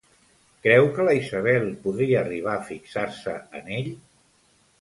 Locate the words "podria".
1.85-2.17